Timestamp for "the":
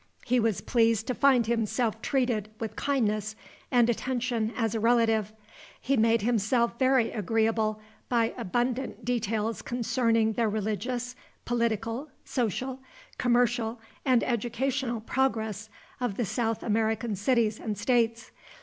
10.33-10.47, 16.17-16.25